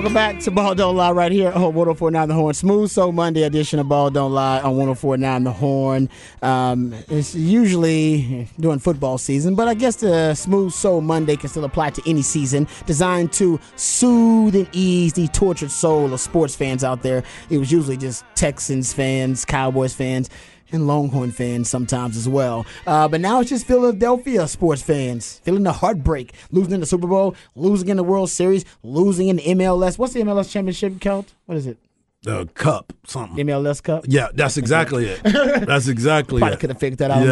[0.00, 2.54] Welcome back to Ball Don't Lie right here on 1049 The Horn.
[2.54, 6.08] Smooth Soul Monday edition of Ball Don't Lie on 1049 The Horn.
[6.40, 11.66] Um, it's usually during football season, but I guess the Smooth Soul Monday can still
[11.66, 16.82] apply to any season, designed to soothe and ease the tortured soul of sports fans
[16.82, 17.22] out there.
[17.50, 20.30] It was usually just Texans fans, Cowboys fans,
[20.72, 22.66] and Longhorn fans sometimes as well.
[22.86, 27.06] Uh, but now it's just Philadelphia sports fans feeling the heartbreak, losing in the Super
[27.06, 29.98] Bowl, losing in the World Series, losing in the MLS.
[29.98, 31.34] What's the MLS championship count?
[31.46, 31.78] What is it?
[32.22, 33.46] The cup, something.
[33.46, 34.04] MLS Cup.
[34.06, 35.22] Yeah, that's exactly it.
[35.66, 36.60] That's exactly Probably it.
[36.60, 37.24] could have figured that out.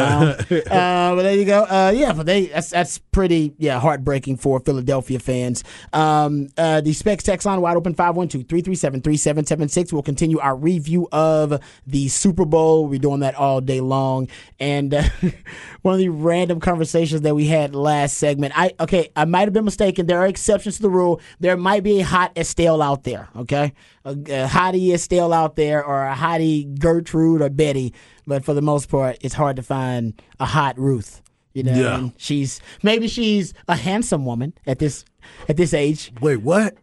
[0.51, 0.59] Yeah.
[1.11, 1.65] uh, but there you go.
[1.65, 5.63] Uh, yeah, but they that's that's pretty yeah heartbreaking for Philadelphia fans.
[5.93, 9.93] Um, uh, the Specs text line wide open 512-337-3776.
[9.93, 12.87] We'll continue our review of the Super Bowl.
[12.87, 14.29] We're doing that all day long.
[14.59, 15.03] And uh,
[15.83, 18.55] one of the random conversations that we had last segment.
[18.57, 20.07] I okay, I might have been mistaken.
[20.07, 21.21] There are exceptions to the rule.
[21.41, 23.29] There might be a hot Estelle out there.
[23.37, 23.75] Okay,
[24.09, 27.95] a, a hottie Estelle out there, or a hottie Gertrude or Betty.
[28.27, 31.23] But for the most part, it's hard to find a hot Ruth.
[31.55, 32.09] You know, Yeah.
[32.19, 35.05] she's maybe she's a handsome woman at this
[35.49, 36.13] at this age.
[36.21, 36.77] Wait, what?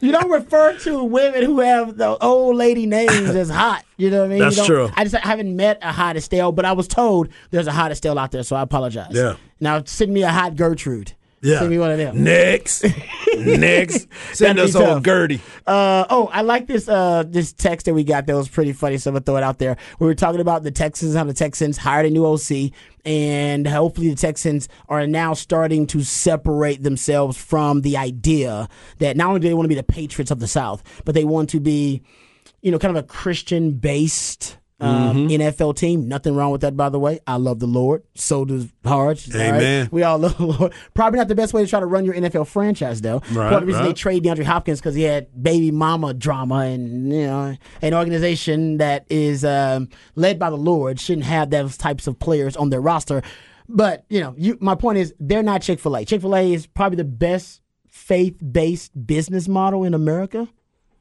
[0.00, 3.84] You don't refer to women who have the old lady names as hot.
[3.98, 4.38] You know what I mean?
[4.40, 4.90] That's true.
[4.96, 8.18] I just haven't met a hot Estelle, but I was told there's a hot Estelle
[8.18, 9.12] out there, so I apologize.
[9.12, 9.36] Yeah.
[9.60, 11.12] Now send me a hot Gertrude.
[11.42, 11.58] Yeah.
[11.58, 12.22] Send me one of them.
[12.24, 12.84] Next.
[13.38, 14.08] Next.
[14.32, 15.04] Send us old.
[15.04, 15.40] Gertie.
[15.66, 18.98] Uh, oh, I like this uh, this text that we got that was pretty funny,
[18.98, 19.76] so I'm gonna throw it out there.
[19.98, 22.72] We were talking about the Texans, how the Texans hired a new OC,
[23.04, 29.28] and hopefully the Texans are now starting to separate themselves from the idea that not
[29.28, 31.60] only do they want to be the Patriots of the South, but they want to
[31.60, 32.02] be,
[32.60, 34.58] you know, kind of a Christian based.
[34.82, 37.20] Um, NFL team, nothing wrong with that, by the way.
[37.26, 38.02] I love the Lord.
[38.14, 39.32] So does Harge.
[39.32, 39.54] all right?
[39.54, 39.88] Amen.
[39.92, 40.74] We all love the Lord.
[40.94, 43.22] Probably not the best way to try to run your NFL franchise, though.
[43.30, 43.96] Right, Part of the reason they right.
[43.96, 49.06] trade DeAndre Hopkins because he had baby mama drama, and you know, an organization that
[49.08, 53.22] is um, led by the Lord shouldn't have those types of players on their roster.
[53.68, 56.04] But you know, you, my point is, they're not Chick Fil A.
[56.04, 60.48] Chick Fil A is probably the best faith-based business model in America.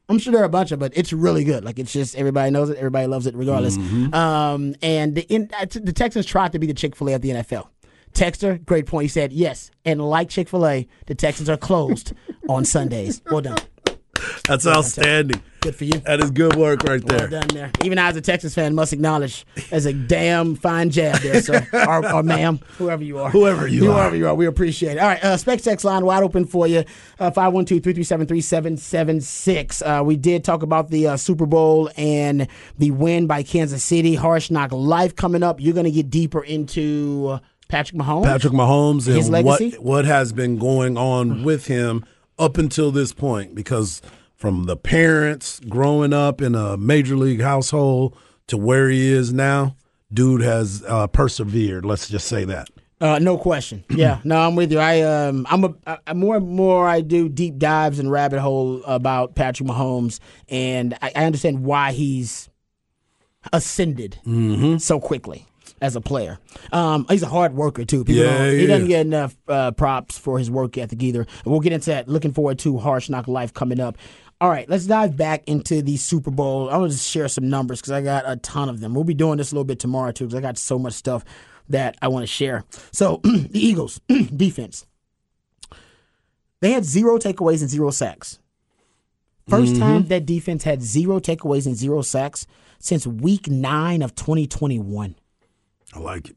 [0.09, 1.63] I'm sure there are a bunch of, but it's really good.
[1.63, 3.77] Like it's just everybody knows it, everybody loves it, regardless.
[4.13, 7.21] Um, and the, in, uh, the Texans tried to be the Chick Fil A of
[7.21, 7.67] the NFL.
[8.13, 9.03] Texter, great point.
[9.03, 12.11] He said yes, and like Chick Fil A, the Texans are closed
[12.49, 13.21] on Sundays.
[13.31, 13.57] Well done,
[14.47, 15.41] That's outstanding.
[15.61, 15.99] good for you.
[15.99, 17.27] That is good work right Well there.
[17.27, 17.71] done there.
[17.83, 21.67] Even I, as a Texas fan, must acknowledge as a damn fine jab there, sir,
[21.73, 23.93] or, or ma'am, whoever you are, Whoever you are.
[23.93, 24.99] whoever you are, we appreciate it.
[24.99, 26.83] All right, uh, Specs Text line wide open for you,
[27.19, 29.81] uh, five one two three three seven three seven seven six.
[29.81, 34.15] Uh, we did talk about the uh, Super Bowl and the win by Kansas City.
[34.15, 35.59] Hard Knock Life coming up.
[35.61, 38.23] You're going to get deeper into Patrick Mahomes.
[38.25, 39.71] Patrick Mahomes and His legacy?
[39.71, 42.03] what what has been going on with him
[42.41, 44.01] up until this point because
[44.35, 49.75] from the parents growing up in a major league household to where he is now,
[50.11, 51.85] dude has uh, persevered.
[51.85, 52.69] Let's just say that.
[52.99, 53.83] Uh, no question.
[53.91, 54.79] Yeah, no, I'm with you.
[54.79, 58.83] I um, I'm a, I, more and more I do deep dives and rabbit hole
[58.83, 60.19] about Patrick Mahomes,
[60.49, 62.49] and I, I understand why he's
[63.53, 64.19] ascended
[64.81, 65.47] so quickly
[65.81, 66.37] as a player.
[66.71, 68.03] Um, he's a hard worker too.
[68.03, 68.67] People Yeah, don't, he yeah.
[68.67, 71.25] doesn't get enough uh, props for his work ethic either.
[71.45, 72.07] We'll get into that.
[72.07, 73.97] Looking forward to Hard Knock Life coming up.
[74.39, 76.69] All right, let's dive back into the Super Bowl.
[76.69, 78.93] I'm gonna just share some numbers because I got a ton of them.
[78.95, 81.23] We'll be doing this a little bit tomorrow too because I got so much stuff
[81.69, 82.63] that I want to share.
[82.91, 84.01] So the Eagles
[84.35, 84.85] defense,
[86.59, 88.39] they had zero takeaways and zero sacks.
[89.49, 92.47] 1st time that defense had zero takeaways and zero sacks
[92.79, 95.15] since Week Nine of 2021.
[95.93, 96.35] I like it.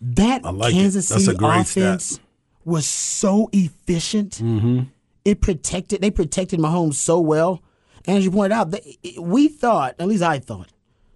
[0.00, 0.76] That like it.
[0.76, 2.20] Kansas That's City offense stat.
[2.64, 4.32] was so efficient.
[4.42, 4.82] Mm-hmm.
[5.24, 6.00] It protected.
[6.02, 7.62] They protected Mahomes so well.
[8.06, 10.68] And as you pointed out, they, we thought, at least I thought,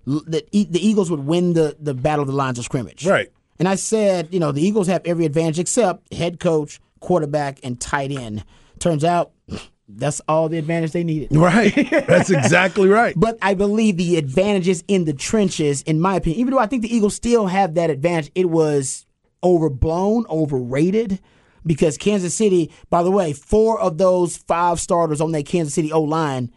[0.07, 3.07] that e- the Eagles would win the the battle of the lines of scrimmage.
[3.07, 3.31] Right.
[3.59, 7.79] And I said, you know, the Eagles have every advantage except head coach, quarterback, and
[7.81, 8.45] tight end.
[8.79, 9.33] Turns out
[9.97, 11.35] that's all the advantage they needed.
[11.37, 11.75] Right.
[11.91, 13.15] That's exactly right.
[13.17, 16.83] But I believe the advantages in the trenches, in my opinion, even though I think
[16.83, 19.07] the Eagles still have that advantage, it was
[19.43, 21.21] overblown, overrated.
[21.67, 25.93] Because Kansas City, by the way, four of those five starters on that Kansas City
[25.93, 26.51] O line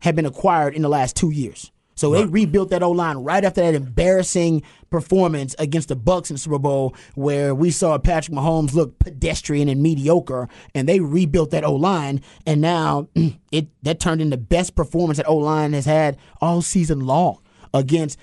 [0.00, 1.70] have been acquired in the last two years.
[2.00, 6.34] So they rebuilt that O line right after that embarrassing performance against the Bucks in
[6.36, 11.50] the Super Bowl, where we saw Patrick Mahomes look pedestrian and mediocre, and they rebuilt
[11.50, 13.06] that O line, and now
[13.52, 17.38] it that turned into best performance that O line has had all season long
[17.74, 18.18] against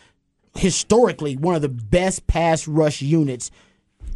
[0.56, 3.52] historically one of the best pass rush units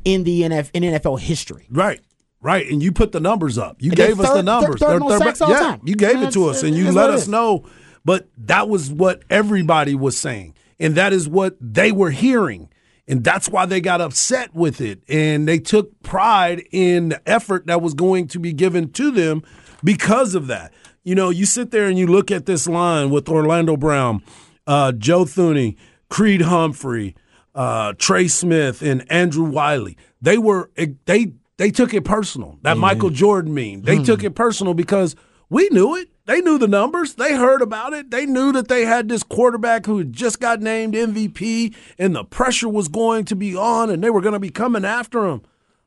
[0.03, 1.67] in the NF in NFL history.
[1.69, 2.01] Right.
[2.41, 2.67] Right.
[2.67, 3.77] And you put the numbers up.
[3.79, 4.79] You And gave us the third- numbers.
[4.79, 5.81] third- third They're most sacks all yeah, time.
[5.85, 7.63] you gave it to us and you let us know.
[8.03, 10.56] But that was what everybody was saying.
[10.80, 12.69] And that is what they were hearing.
[13.07, 15.03] And that's why they got upset with it.
[15.07, 19.44] And they took pride in the effort that was going to be given to them
[19.83, 20.74] because of that.
[21.03, 24.24] You know, you sit there and you look at this line with Orlando Brown,
[24.68, 25.75] uh, Joe Thuney,
[26.09, 27.15] Creed Humphrey,
[27.56, 29.97] uh, Trey Smith, and Andrew Wylie.
[30.21, 30.69] They were
[31.06, 32.59] they they took it personal.
[32.62, 33.81] That Michael Jordan meme.
[33.81, 35.15] They took it personal because
[35.50, 36.10] we knew it.
[36.25, 37.15] They knew the numbers.
[37.15, 38.12] They heard about it.
[38.12, 42.23] They knew that they had this quarterback who had just got named MVP and the
[42.23, 45.41] pressure was going to be on and they were going to be coming after him.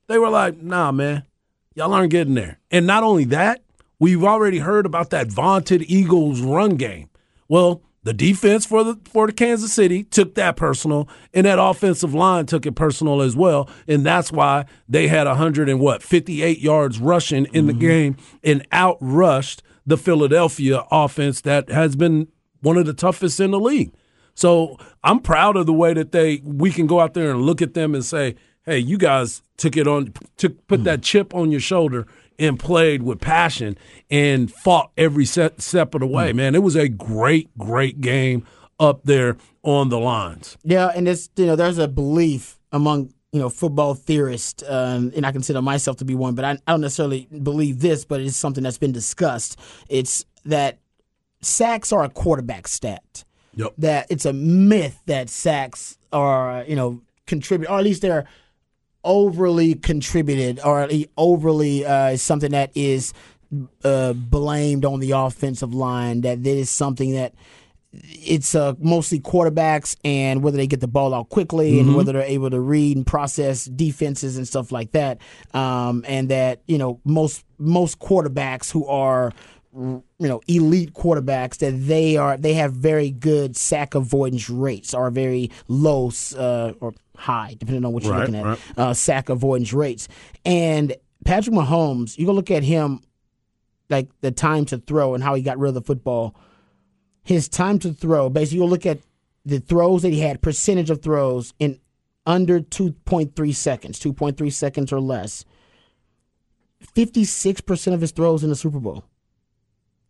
[0.06, 1.24] They were like, nah, man,
[1.74, 2.58] y'all aren't getting there.
[2.70, 3.62] And not only that,
[3.98, 7.08] we've already heard about that vaunted Eagles run game.
[7.48, 12.12] Well, the defense for the for the Kansas City took that personal, and that offensive
[12.12, 16.42] line took it personal as well, and that's why they had hundred and what fifty
[16.42, 17.80] eight yards rushing in the mm-hmm.
[17.80, 22.28] game and outrushed the Philadelphia offense that has been
[22.60, 23.92] one of the toughest in the league.
[24.34, 27.62] So I'm proud of the way that they we can go out there and look
[27.62, 28.34] at them and say,
[28.64, 32.06] "Hey, you guys took it on, took put that chip on your shoulder
[32.38, 33.78] and played with passion
[34.10, 36.36] and fought every set, step of the way." Mm.
[36.36, 38.44] Man, it was a great, great game
[38.80, 40.58] up there on the lines.
[40.64, 45.26] Yeah, and it's you know there's a belief among you know football theorist, um, and
[45.26, 48.36] I consider myself to be one, but I, I don't necessarily believe this, but it's
[48.36, 49.58] something that's been discussed.
[49.88, 50.78] It's that
[51.40, 53.24] sacks are a quarterback stat.
[53.56, 53.72] Yep.
[53.78, 58.28] That it's a myth that sacks are you know contribute, or at least they're
[59.02, 60.88] overly contributed, or
[61.18, 63.12] overly uh, something that is
[63.82, 66.20] uh, blamed on the offensive line.
[66.20, 67.34] That that is something that
[68.02, 72.22] it's uh, mostly quarterbacks and whether they get the ball out quickly and whether they're
[72.22, 75.18] able to read and process defenses and stuff like that.
[75.52, 79.32] Um, and that you know most most quarterbacks who are
[79.74, 85.10] you know elite quarterbacks that they are they have very good sack avoidance rates are
[85.10, 88.58] very low uh, or high depending on what you're Right, looking at right.
[88.76, 90.08] uh, sack avoidance rates.
[90.44, 90.94] And
[91.24, 93.00] Patrick Mahomes, you go look at him
[93.90, 96.34] like the time to throw and how he got rid of the football
[97.24, 99.00] his time to throw, basically, you'll look at
[99.44, 101.80] the throws that he had, percentage of throws in
[102.26, 105.44] under 2.3 seconds, 2.3 seconds or less.
[106.94, 109.04] 56% of his throws in the Super Bowl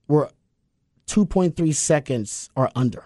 [0.09, 0.31] were
[1.07, 3.05] 2.3 seconds or under.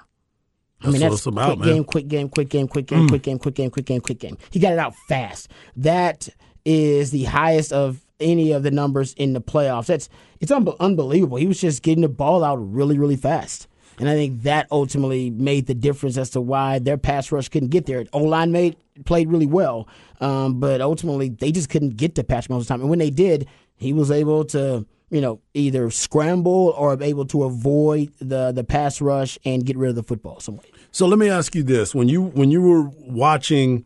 [0.80, 1.68] I mean, That's what it's about, quick man.
[1.68, 3.08] game, quick game, quick game, quick game, mm.
[3.08, 4.38] quick game, quick game, quick game, quick game.
[4.50, 5.48] He got it out fast.
[5.76, 6.28] That
[6.64, 9.86] is the highest of any of the numbers in the playoffs.
[9.86, 10.08] That's
[10.40, 11.36] it's unbe- unbelievable.
[11.36, 13.67] He was just getting the ball out really, really fast.
[13.98, 17.70] And I think that ultimately made the difference as to why their pass rush couldn't
[17.70, 18.04] get there.
[18.12, 19.88] O line made played really well,
[20.20, 22.80] um, but ultimately they just couldn't get to Patrick Mahomes time.
[22.80, 27.44] And when they did, he was able to, you know, either scramble or able to
[27.44, 30.64] avoid the the pass rush and get rid of the football some way.
[30.90, 33.84] So let me ask you this: when you when you were watching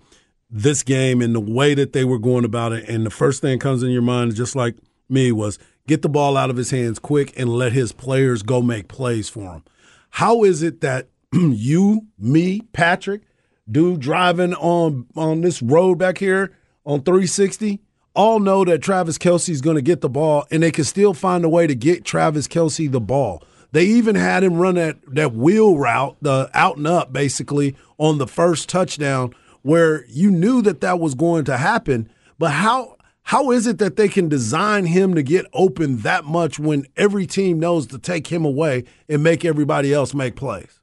[0.50, 3.58] this game and the way that they were going about it, and the first thing
[3.58, 4.76] that comes in your mind, just like
[5.08, 8.60] me, was get the ball out of his hands quick and let his players go
[8.60, 9.64] make plays for him.
[10.12, 13.22] How is it that you, me, Patrick,
[13.70, 16.52] dude driving on on this road back here
[16.84, 17.80] on 360,
[18.14, 21.14] all know that Travis Kelce is going to get the ball, and they can still
[21.14, 23.42] find a way to get Travis Kelce the ball.
[23.72, 28.18] They even had him run that that wheel route, the out and up, basically on
[28.18, 32.10] the first touchdown, where you knew that that was going to happen.
[32.38, 36.58] But how how is it that they can design him to get open that much
[36.58, 40.80] when every team knows to take him away and make everybody else make plays?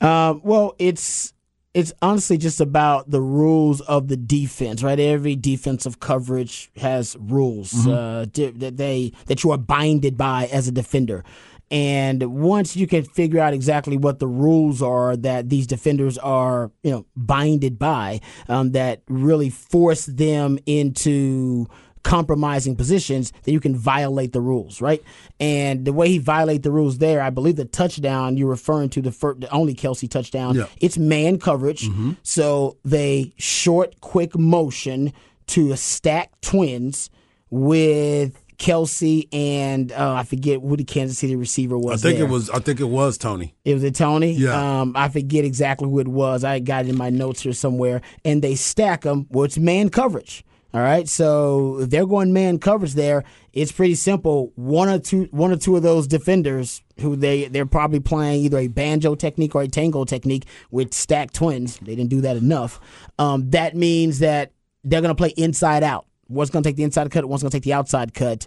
[0.00, 1.32] Um, well, it's
[1.72, 4.98] it's honestly just about the rules of the defense, right?
[4.98, 10.66] Every defensive coverage has rules uh, di- that they that you are binded by as
[10.66, 11.24] a defender.
[11.70, 16.72] And once you can figure out exactly what the rules are that these defenders are,
[16.82, 21.68] you know, binded by, um, that really force them into
[22.02, 25.02] compromising positions, then you can violate the rules, right?
[25.38, 29.02] And the way he violated the rules there, I believe the touchdown you're referring to
[29.02, 30.64] the first, the only Kelce touchdown, Yeah.
[30.80, 31.88] it's man coverage.
[32.22, 35.12] So they short, quick motion
[35.48, 37.10] to stack twins
[37.50, 42.04] with Kelce and uh, I forget who the Kansas City receiver was.
[42.04, 42.28] I think there.
[42.28, 42.50] it was.
[42.50, 43.54] I think it was Toney.
[43.64, 44.32] It was a Toney.
[44.32, 44.80] Yeah.
[44.80, 46.44] Um, I forget exactly who it was.
[46.44, 48.02] I got it in my notes here somewhere.
[48.22, 49.26] And they stack them.
[49.30, 50.44] Well, it's man coverage.
[50.74, 51.08] All right.
[51.08, 53.24] So if they're going man coverage there,
[53.54, 54.52] it's pretty simple.
[54.56, 58.58] One or two, one or two of those defenders who they they're probably playing either
[58.58, 61.78] a banjo technique or a tango technique with stacked twins.
[61.78, 62.78] They didn't do that enough.
[63.18, 64.52] Um, that means that
[64.84, 66.06] they're going to play inside out.
[66.30, 67.24] One's going to take the inside cut.
[67.24, 68.46] One's going to take the outside cut.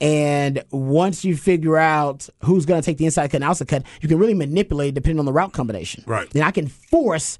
[0.00, 3.82] And once you figure out who's going to take the inside cut and outside cut,
[4.00, 6.04] you can really manipulate depending on the route combination.
[6.06, 6.28] Right.
[6.30, 7.38] Then I can force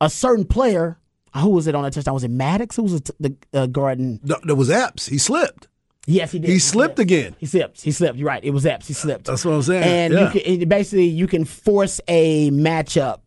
[0.00, 0.98] a certain player.
[1.36, 2.14] Who was it on that touchdown?
[2.14, 2.76] Was it Maddox?
[2.76, 4.20] Who was it, the uh, Garden?
[4.22, 5.06] No, there was Epps.
[5.06, 5.68] He slipped.
[6.06, 6.48] Yes, he did.
[6.48, 7.36] He slipped again.
[7.38, 7.82] He slipped.
[7.82, 8.16] He slipped.
[8.16, 8.42] You're right.
[8.42, 8.88] It was Epps.
[8.88, 9.26] He slipped.
[9.26, 9.84] That's what I'm saying.
[9.84, 10.32] And yeah.
[10.32, 13.20] you can basically you can force a matchup,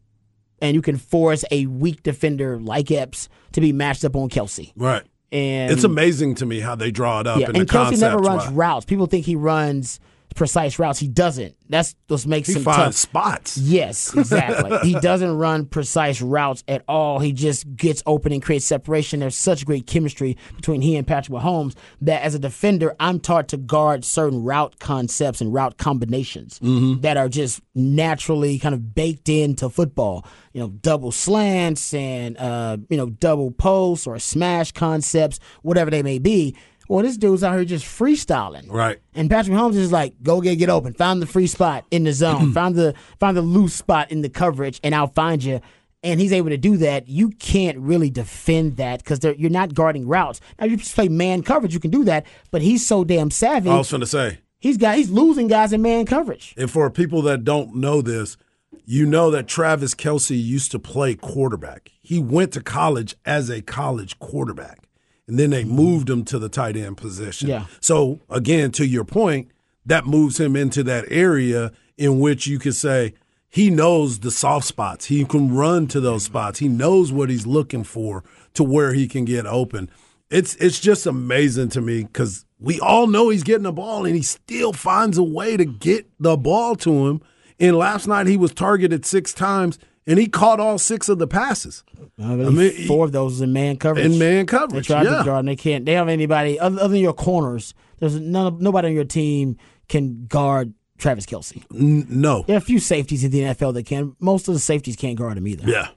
[0.61, 4.71] and you can force a weak defender like Epps to be matched up on Kelce.
[4.75, 5.03] right.
[5.31, 8.45] And It's amazing to me how they draw it up Yeah, and Kelce never runs
[8.47, 8.55] right?
[8.55, 8.85] routes.
[8.85, 9.99] People think he runs
[10.35, 10.99] precise routes.
[10.99, 11.55] He doesn't.
[11.69, 12.93] That's what makes He him tough.
[12.95, 13.57] spots.
[13.57, 14.77] Yes, exactly.
[14.79, 17.19] he doesn't run precise routes at all.
[17.19, 19.19] He just gets open and creates separation.
[19.21, 23.47] There's such great chemistry between he and Patrick Mahomes that as a defender, I'm taught
[23.49, 26.59] to guard certain route concepts and route combinations
[27.01, 30.25] that are just naturally kind of baked into football.
[30.53, 36.03] You know, double slants and uh, you know double posts or smash concepts, whatever they
[36.03, 36.55] may be.
[36.91, 38.69] Well, this dude's out here just freestyling.
[38.69, 38.99] Right.
[39.15, 42.11] And Patrick Mahomes is like, go get get open, find the free spot in the
[42.11, 45.61] zone, find the find the loose spot in the coverage, and I'll find you.
[46.03, 47.07] And he's able to do that.
[47.07, 50.41] You can't really defend that because you're not guarding routes.
[50.59, 52.25] Now you just play man coverage, you can do that.
[52.49, 53.69] But he's so damn savvy.
[53.69, 56.53] I was going to say, he's got he's losing guys in man coverage.
[56.57, 58.35] and for people that don't know this,
[58.83, 61.91] you know that Travis Kelce used to play quarterback.
[62.01, 64.89] He went to college as a college quarterback,
[65.31, 67.47] and then they moved him to the tight end position.
[67.47, 67.67] Yeah.
[67.79, 69.49] So again, to your point,
[69.85, 73.13] that moves him into that area in which you could say
[73.47, 75.05] he knows the soft spots.
[75.05, 76.59] He can run to those spots.
[76.59, 79.89] He knows what he's looking for to where he can get open.
[80.29, 84.17] It's it's just amazing to me because we all know he's getting the ball and
[84.17, 87.21] he still finds a way to get the ball to him.
[87.57, 89.79] And last night he was targeted six times
[90.11, 91.83] and he caught all six of the passes
[92.19, 94.05] I mean, four of those in man coverage.
[94.05, 94.87] in man They coverage.
[94.87, 95.19] tried yeah.
[95.19, 95.85] to guard, and they can't.
[95.85, 97.73] They have anybody other, other than your corners.
[97.99, 98.57] There's none.
[98.59, 99.57] Nobody on your team
[99.89, 101.63] can guard Travis Kelce.
[101.71, 102.43] No.
[102.45, 104.15] There are a few safeties in the NFL that can.
[104.19, 105.67] Most of the safeties can't guard him either.
[105.67, 105.87] Yeah.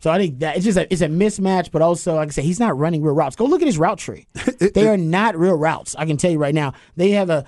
[0.00, 2.44] So I think that it's just a, it's a mismatch, but also like I said,
[2.44, 3.36] he's not running real routes.
[3.36, 4.26] Go look at his route tree.
[4.58, 5.94] they are not real routes.
[5.94, 6.72] I can tell you right now.
[6.96, 7.44] They have a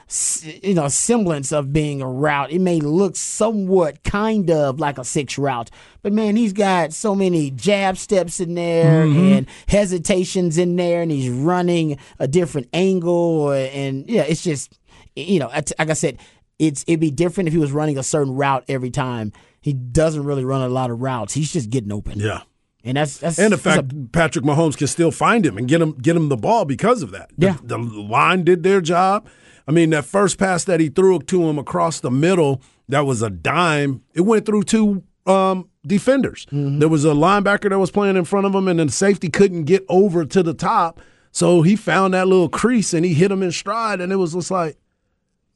[0.63, 2.53] you know semblance of being a route.
[2.53, 5.71] It may look somewhat kind of like a six route,
[6.03, 9.19] but man, he's got so many jab steps in there mm-hmm.
[9.19, 14.79] and hesitations in there, and he's running a different angle, and yeah, it's just
[15.17, 16.19] you know like I said,
[16.59, 19.33] it's it'd be different if he was running a certain route every time.
[19.63, 21.33] He doesn't really run a lot of routes.
[21.33, 22.19] He's just getting open.
[22.19, 22.43] Yeah.
[22.85, 25.81] And that's that's And the fact a- Patrick Mahomes can still find him and get
[25.81, 27.31] him get him the ball because of that.
[27.39, 27.57] The- Yeah.
[27.63, 29.27] The, line did their job.
[29.67, 33.23] I mean, that first pass that he threw to him across the middle, that was
[33.23, 34.03] a dime.
[34.13, 36.47] It went through two um, defenders.
[36.47, 36.81] Mm-hmm.
[36.81, 39.29] There was a linebacker that was playing in front of him, and then the safety
[39.29, 41.01] couldn't get over to the top.
[41.31, 44.33] So he found that little crease and he hit him in stride, and it was
[44.35, 44.77] just like,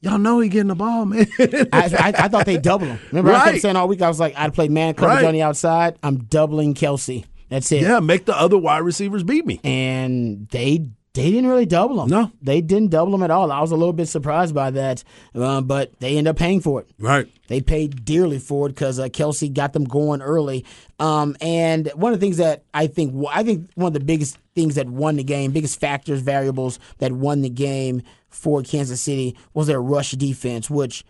[0.01, 1.27] y'all know he getting the ball, man.
[1.39, 2.99] I, I, I thought they double him.
[3.11, 5.25] Remember, I kept saying all week I was like, I'd play man coverage Right.
[5.25, 5.97] on the outside.
[6.03, 7.25] I'm doubling Kelce.
[7.49, 7.81] That's it.
[7.83, 9.59] yeah, make the other wide receivers beat me.
[9.63, 12.09] And they they didn't really double him.
[12.09, 12.31] No.
[12.43, 13.51] they didn't double him at all.
[13.51, 16.81] I was a little bit surprised by that, um, but they end up paying for
[16.81, 16.89] it.
[16.99, 17.27] Right.
[17.47, 20.63] They paid dearly for it because uh, Kelce got them going early.
[20.99, 24.37] Um, and one of the things that I think I think one of the biggest
[24.53, 29.35] things that won the game, biggest factors, variables that won the game for Kansas City
[29.53, 31.03] was their rush defense, which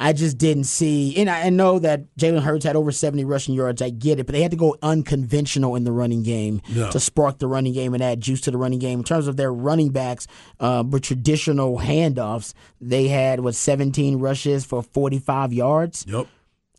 [0.00, 1.14] I just didn't see.
[1.16, 3.80] And I, know that Jalen Hurts had over 70 rushing yards.
[3.80, 6.90] I get it, but they had to go unconventional in the running game Yeah.
[6.90, 9.00] to spark the running game and add juice to the running game.
[9.00, 10.26] In terms of their running backs,
[10.58, 16.04] uh, with traditional handoffs, they had what 17 rushes for 45 yards.
[16.08, 16.26] Yep.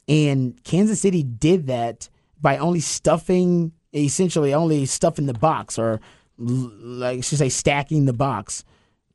[0.10, 2.10] And Kansas City did that
[2.42, 6.02] by only stuffing, essentially only stuffing the box, or
[6.38, 8.66] like should say, stacking the box,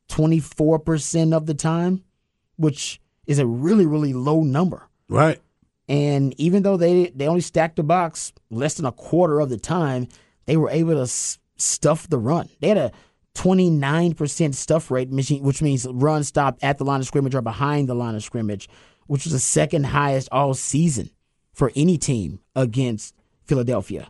[0.09, 2.03] twenty four percent of the time,
[2.57, 4.87] which is a really really low number.
[5.07, 5.39] Right.
[5.87, 9.57] And even though they they only stacked the box less than a quarter of the
[9.57, 10.07] time,
[10.45, 12.49] they were able to s- stuff the run.
[12.59, 12.91] They had a
[13.35, 17.87] 29% stuff rate, which which means run stopped at the line of scrimmage or behind
[17.87, 18.69] the line of scrimmage,
[19.07, 21.09] which was the second highest all season
[21.53, 24.09] for any team against Philadelphia.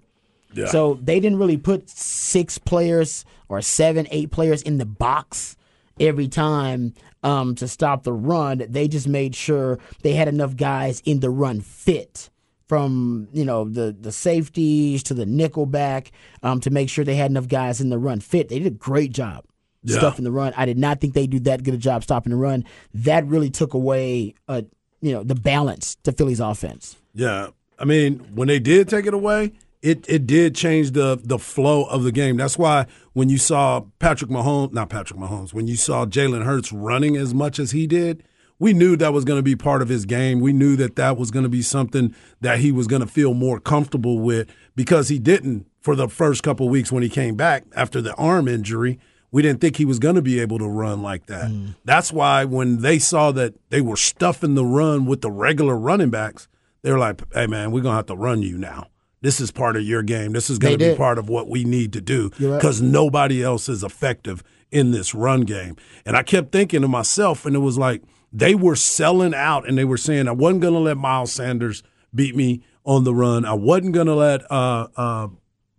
[0.54, 0.68] Yeah.
[0.68, 5.56] So they didn't really put six players or seven, eight players in the box
[6.00, 8.64] every time um, to stop the run.
[8.70, 12.30] They just made sure they had enough guys in the run fit
[12.68, 16.12] from you know the the safeties to the nickel back
[16.44, 18.50] um, to make sure they had enough guys in the run fit.
[18.50, 19.44] They did a great job
[19.84, 19.98] Yeah.
[19.98, 20.54] stuffing the run.
[20.56, 22.64] I did not think they do that good a job stopping the run.
[22.94, 24.62] That really took away uh,
[25.02, 26.96] you know the balance to Philly's offense.
[27.16, 27.48] Yeah,
[27.80, 31.86] I mean, when they did take it away, it it did change the the flow
[31.86, 32.38] of the game.
[32.38, 36.72] That's why when you saw Patrick Mahomes, not Patrick Mahomes, when you saw Jalen Hurts
[36.72, 38.24] running as much as he did,
[38.60, 40.42] we knew that was going to be part of his game.
[40.42, 43.34] We knew that that was going to be something that he was going to feel
[43.34, 47.36] more comfortable with because he didn't for the first couple of weeks when he came
[47.36, 49.00] back after the arm injury.
[49.32, 51.52] We didn't think he was going to be able to run like that.
[51.52, 51.76] Mm.
[51.86, 56.10] That's why when they saw that they were stuffing the run with the regular running
[56.10, 56.48] backs,
[56.82, 58.88] they were like, "Hey man, we're going to have to run you now.
[59.22, 60.32] This is part of your game.
[60.34, 62.58] This is going to be part of what we need to do You're right.
[62.58, 67.46] because nobody else is effective in this run game." And I kept thinking to myself,
[67.46, 70.74] and it was like they were selling out, and they were saying, "I wasn't going
[70.74, 71.84] to let Miles Sanders
[72.16, 73.44] beat me on the run.
[73.46, 75.28] I wasn't going to let uh uh."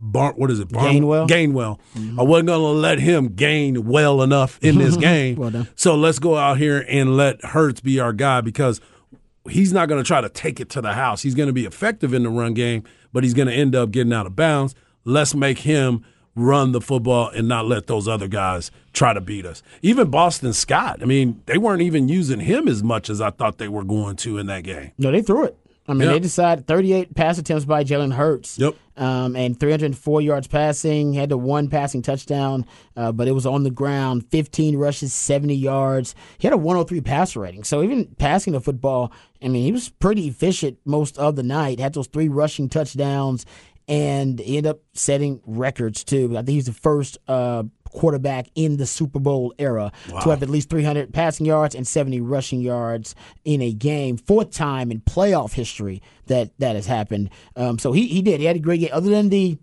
[0.02, 0.70] Bar, what is it?
[0.70, 1.28] Bar- Gainwell?
[1.28, 1.78] Gainwell.
[2.18, 5.36] I wasn't going to let him gain well enough in this game.
[5.36, 5.66] Well.
[5.74, 8.80] So let's go out here and let Hurts be our guy because
[9.50, 11.20] he's not going to try to take it to the house.
[11.20, 13.90] He's going to be effective in the run game, but he's going to end up
[13.90, 14.74] getting out of bounds.
[15.04, 16.04] Let's make him
[16.36, 19.62] run the football and not let those other guys try to beat us.
[19.82, 23.58] Even Boston Scott, I mean, they weren't even using him as much as I thought
[23.58, 24.92] they were going to in that game.
[24.98, 25.56] No, they threw it.
[25.90, 26.12] I mean, Yeah.
[26.14, 28.58] they decided 38 pass attempts by Jalen Hurts.
[28.58, 28.74] Yep.
[28.96, 31.14] Um, and 304 yards passing.
[31.14, 34.26] Had the one passing touchdown, uh, but it was on the ground.
[34.30, 36.14] 15 rushes, 70 yards.
[36.38, 37.64] He had a 103 passer rating.
[37.64, 39.10] So even passing the football,
[39.42, 41.80] I mean, he was pretty efficient most of the night.
[41.80, 43.46] Had those three rushing touchdowns,
[43.90, 46.30] and he ended up setting records too.
[46.38, 49.90] I think he's the first uh, quarterback in the Super Bowl era
[50.22, 54.16] to have at least 300 passing yards and 70 rushing yards in a game.
[54.16, 57.30] Fourth time in playoff history that that has happened.
[57.56, 58.38] Um, so he he did.
[58.38, 58.90] He had a great game.
[58.92, 59.58] Other than the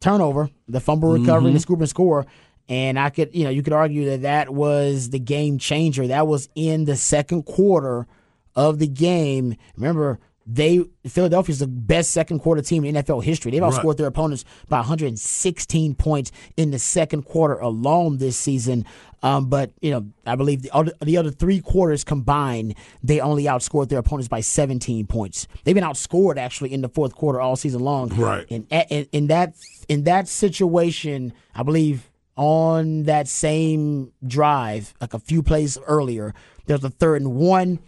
[0.00, 2.26] turnover, the fumble recovery, the scoop and score.
[2.68, 6.06] And I could, you know, you could argue that that was the game changer.
[6.06, 8.06] That was in the second quarter
[8.54, 9.56] of the game.
[9.76, 13.50] Remember, they Philadelphia's the best second quarter team in NFL history.
[13.50, 18.84] They've outscored their opponents by 116 points in the second quarter alone this season.
[19.22, 23.44] Um, but you know, I believe the other, the other three quarters combined, they only
[23.44, 25.46] outscored their opponents by 17 points.
[25.64, 28.08] They've been outscored actually in the fourth quarter all season long.
[28.08, 28.46] Right.
[28.48, 29.54] In, in, in that
[29.88, 36.34] in that situation, I believe on that same drive, like a few plays earlier,
[36.66, 37.80] there's a third and one.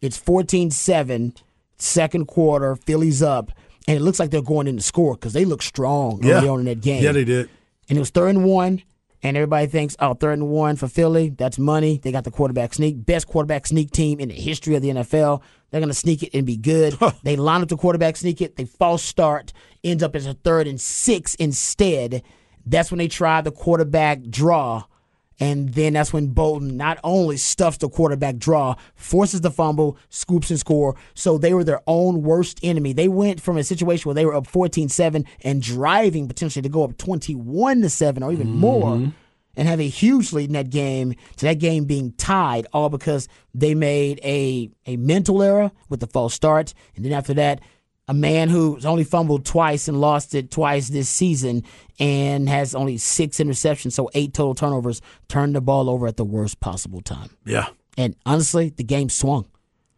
[0.00, 1.34] It's 14 7,
[1.76, 3.50] second quarter, Philly's up.
[3.86, 6.60] And it looks like they're going in to score because they look strong early on
[6.60, 7.02] in that game.
[7.02, 7.50] Yeah, they did.
[7.88, 8.82] And it was third and one.
[9.22, 11.30] And everybody thinks, oh, third and one for Philly.
[11.30, 11.98] That's money.
[11.98, 15.42] They got the quarterback sneak, best quarterback sneak team in the history of the NFL.
[15.70, 16.98] They're going to sneak it and be good.
[17.22, 18.56] they line up the quarterback sneak it.
[18.56, 22.22] They false start, ends up as a third and six instead.
[22.66, 24.84] That's when they try the quarterback draw.
[25.44, 30.48] And then that's when Bolton not only stuffs the quarterback draw, forces the fumble, scoops
[30.48, 30.96] and score.
[31.12, 32.94] So they were their own worst enemy.
[32.94, 36.70] They went from a situation where they were up 14 7 and driving potentially to
[36.70, 39.10] go up 21 to 7 or even more mm-hmm.
[39.54, 43.28] and have a huge lead in that game to that game being tied, all because
[43.52, 46.72] they made a, a mental error with the false start.
[46.96, 47.60] And then after that,
[48.08, 51.62] a man who's only fumbled twice and lost it twice this season
[51.98, 56.24] and has only six interceptions, so eight total turnovers, turned the ball over at the
[56.24, 57.30] worst possible time.
[57.46, 57.68] Yeah.
[57.96, 59.46] And honestly, the game swung.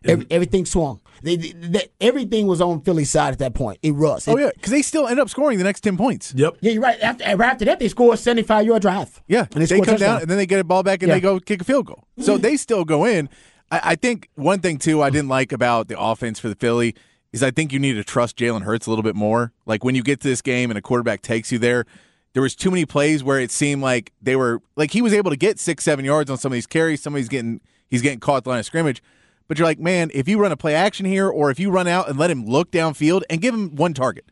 [0.05, 1.01] Every, everything swung.
[1.23, 3.79] They, they- they- everything was on Philly's side at that point.
[3.83, 4.29] It was.
[4.29, 6.33] Oh yeah, because they still end up scoring the next ten points.
[6.37, 6.59] Yep.
[6.61, 7.01] yeah, you're right.
[7.01, 9.21] After, after that, they score a 75 yard drive.
[9.27, 11.17] Yeah, and they, they, come down and then they get a ball back and Yeah.
[11.17, 12.05] they go kick a field goal.
[12.21, 13.29] So they still go in.
[13.73, 16.95] I, I think one thing too I didn't like about the offense for the Philly
[17.37, 19.53] is I think you need to trust Jalen Hurts a little bit more.
[19.67, 21.85] Like when you get to this game and a quarterback takes you there,
[22.33, 25.31] there was too many plays where it seemed like they were like he was able
[25.31, 27.03] to get six seven yards on some of these carries.
[27.03, 29.03] Somebody's getting he's getting caught the line of scrimmage.
[29.49, 31.87] But you're like, man, if you run a play action here, or if you run
[31.87, 34.25] out and let him look downfield and give him one target,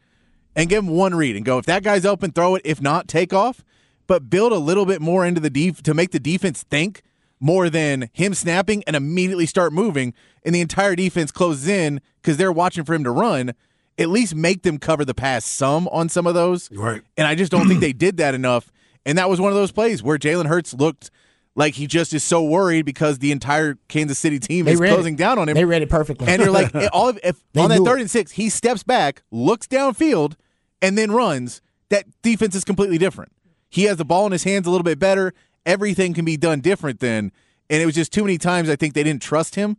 [0.56, 2.62] and give him one read and go, if that guy's open, throw it.
[2.64, 3.64] If not, take off.
[4.06, 7.02] But build a little bit more into the def- to make the defense think
[7.40, 12.36] more than him snapping and immediately start moving, and the entire defense closes in because
[12.36, 13.52] they're watching for him to run.
[13.96, 16.68] At least make them cover the pass some on some of those.
[16.72, 17.00] Right.
[17.16, 18.72] And I just don't think they did that enough.
[19.06, 21.12] And that was one of those plays where Jalen Hurts looked
[21.54, 24.90] like he just is so worried because the entire Kansas City team They is read
[24.90, 24.94] it.
[24.94, 25.54] closing down on him.
[25.54, 26.26] They read it perfectly.
[26.26, 28.02] And you're like, all of, if on that knew third it.
[28.02, 30.34] and six, he steps back, looks downfield,
[30.82, 31.62] and then runs.
[31.90, 33.30] That defense is completely different.
[33.70, 35.34] He has the ball in his hands a little bit better.
[35.66, 37.32] Everything can be done different then.
[37.70, 39.76] And it was just too many times I think they didn't trust him.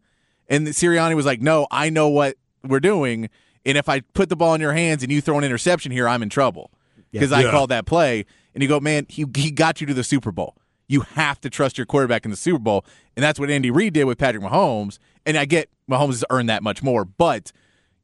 [0.48, 3.30] And Sirianni was like, "No, I know what we're doing,
[3.66, 6.08] and if I put the ball in your hands and you throw an interception here,
[6.08, 6.72] I'm in trouble
[7.12, 7.52] because I Yeah.
[7.52, 10.56] called that play." And you go, "Man, he he got you to the Super Bowl.
[10.88, 13.94] You have to trust your quarterback in the Super Bowl, and that's what Andy Reid
[13.94, 14.98] did with Patrick Mahomes.
[15.26, 17.52] And I get Mahomes has earned that much more, but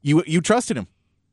[0.02, 0.88] you you trusted him.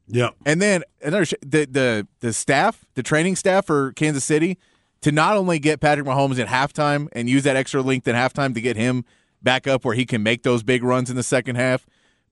[0.08, 0.30] Yeah.
[0.46, 4.58] And then another the the the staff, the training staff for Kansas City,
[5.02, 8.54] to not only get Patrick Mahomes at halftime and use that extra length at halftime
[8.54, 9.06] to get him
[9.42, 11.86] back up where he can make those big runs in the second half,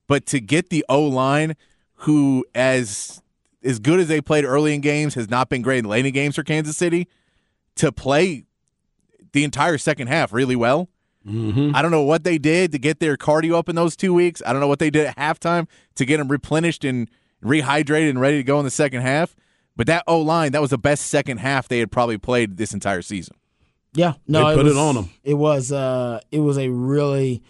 [0.06, 1.54] but to get the O line,
[1.94, 3.22] who as
[3.62, 6.12] as good as they played early in games, has not been great in late in
[6.12, 7.08] games for Kansas City,
[7.76, 8.44] to play
[9.32, 10.88] the entire second half really well.
[11.26, 11.74] Mm-hmm.
[11.74, 14.42] I don't know what they did to get their cardio up in those two weeks.
[14.46, 17.10] I don't know what they did at halftime to get them replenished and
[17.44, 19.36] rehydrated and ready to go in the second half.
[19.78, 22.74] But that O line, that was the best second half they had probably played this
[22.74, 23.36] entire season.
[23.94, 25.10] Yeah, no, They put it was, them.
[25.22, 27.44] It was uh, it was a really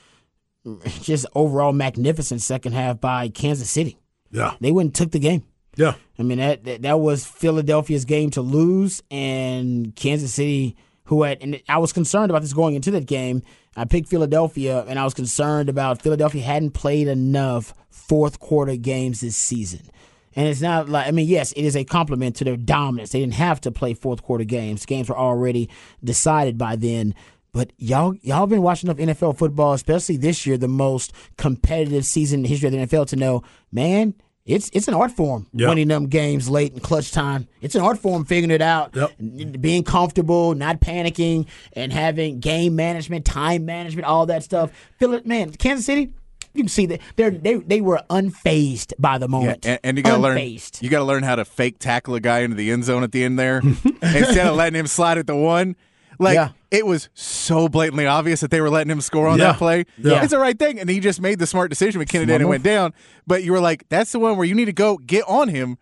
[1.01, 3.99] just overall magnificent second half by Kansas City.
[4.31, 4.55] Yeah.
[4.61, 5.43] They went and took the game.
[5.77, 5.95] Yeah.
[6.19, 11.39] I mean that, that that was Philadelphia's game to lose, and Kansas City, who had
[11.41, 13.43] and I was concerned about this going into that game.
[13.75, 19.23] I picked Philadelphia, and I was concerned about Philadelphia hadn't played enough fourth quarter games
[19.23, 19.89] this season.
[20.37, 23.11] And it's not like I mean, yes, it is a compliment to their dominance.
[23.11, 24.87] They didn't have to play fourth quarter games.
[24.87, 25.69] Games were already
[26.03, 27.15] decided by then.
[27.53, 32.41] But y'all, y'all been watching enough NFL football, especially this year, the most competitive season
[32.41, 34.15] in the history of the NFL, to know, man,
[34.45, 35.69] it's it's an art form Yep.
[35.69, 37.49] winning them games late in clutch time.
[37.61, 39.61] It's an art form figuring it out, Yep.
[39.61, 44.71] being comfortable, not panicking, and having game management, time management, all that stuff.
[44.99, 45.51] Feel it, man.
[45.53, 46.13] Kansas City,
[46.55, 49.67] you can see that they're they they were unfazed by the moment.
[49.67, 52.21] and, and you got to learn you got to learn how to fake tackle a
[52.21, 53.59] guy into the end zone at the end there
[54.03, 55.77] instead of letting him slide at the one.
[56.21, 56.51] Like Yeah.
[56.73, 59.53] it was so blatantly obvious that they were letting him score on Yeah.
[59.53, 59.85] that play.
[59.99, 60.23] Yeah.
[60.23, 62.47] It's the right thing, and he just made the smart decision when Kennedy Smart and
[62.47, 62.51] move.
[62.51, 62.93] went down.
[63.27, 65.79] But you were like, that's the one where you need to go get on him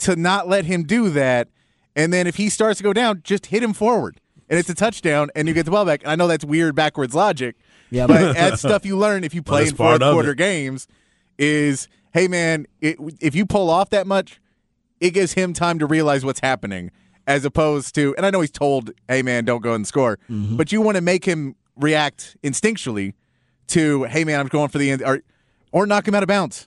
[0.00, 1.48] to not let him do that.
[1.96, 4.74] And then if he starts to go down, just hit him forward, and it's a
[4.74, 6.02] touchdown, and you get the ball back.
[6.02, 7.56] And I know that's weird backwards logic.
[7.90, 10.38] Yeah, but that's stuff you learn if you play in fourth quarter it.
[10.38, 10.86] games.
[11.38, 14.40] Is hey man, it, if you pull off that much,
[15.00, 16.90] it gives him time to realize what's happening,
[17.26, 18.14] as opposed to.
[18.16, 20.56] And I know he's told, "Hey man, don't go and score," Mm-hmm.
[20.56, 23.14] but you want to make him react instinctually
[23.68, 25.20] to, "Hey man, I'm going for the end," or
[25.70, 26.66] or knock him out of bounds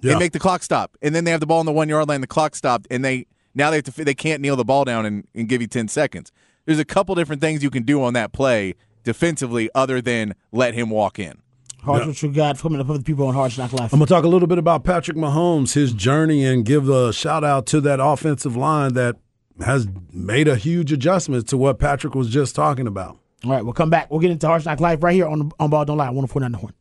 [0.00, 0.12] Yeah.
[0.12, 0.96] and make the clock stop.
[1.02, 3.04] And then they have the ball on the one yard line, the clock stopped, and
[3.04, 5.66] they now they have to they can't kneel the ball down and, and give you
[5.66, 6.30] ten seconds.
[6.64, 10.74] There's a couple different things you can do on that play defensively, other than let
[10.74, 11.38] him walk in.
[11.82, 13.92] Hard what you got coming up with the people on Hard Knock Life.
[13.92, 17.12] I'm going to talk a little bit about Patrick Mahomes, his journey, and give a
[17.12, 19.16] shout out to that offensive line that
[19.64, 23.18] has made a huge adjustment to what Patrick was just talking about.
[23.44, 24.10] All right, we'll come back.
[24.10, 26.08] We'll get into Hard Knock Life right here on on Ball Don't Lie.
[26.08, 26.74] 104.9 The Horn.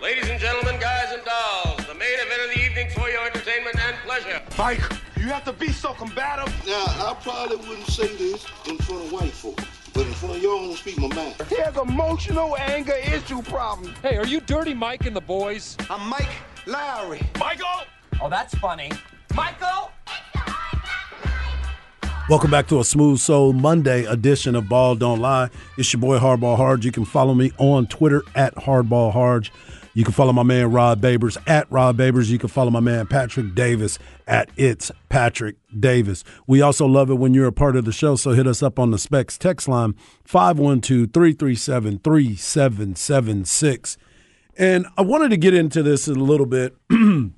[0.00, 3.76] Ladies and gentlemen, guys and dolls, the main event of the evening for your entertainment
[3.78, 4.40] and pleasure.
[4.56, 4.80] Mike,
[5.18, 6.52] you have to be so combative.
[6.66, 9.60] Now, I probably wouldn't say this in front of white folk,
[9.96, 11.34] but in front of y'all, I'm gonna speak my mind.
[11.48, 13.94] He has emotional anger issue problem.
[14.02, 15.74] Hey, are you Dirty Mike and the boys?
[15.88, 16.28] I'm Mike
[16.66, 17.22] Lowry.
[17.40, 17.86] Michael!
[18.20, 18.90] Oh, that's funny.
[19.34, 19.90] Michael?
[22.28, 25.48] Welcome back to a Smooth Soul Monday edition of Ball Don't Lie.
[25.78, 26.84] It's your boy Hardball Harge.
[26.84, 29.50] You can follow me on Twitter at Hardball Harge.
[29.96, 32.28] You can follow my man Rod Babers at Rod Babers.
[32.28, 36.22] You can follow my man Patrick Davis at It's Patrick Davis.
[36.46, 38.78] We also love it when you're a part of the show, so hit us up
[38.78, 43.96] on the Specs text line 512 337 3776.
[44.58, 46.76] And I wanted to get into this a little bit